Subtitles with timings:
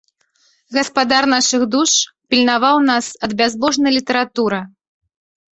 [0.77, 1.91] Гаспадар нашых душ
[2.35, 4.59] пільнаваў нас ад бязбожнай літаратуры.